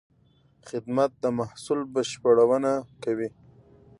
خدمت 0.67 1.11
د 1.23 1.25
محصول 1.39 1.79
بشپړونه 1.93 2.71
کوي. 3.03 3.29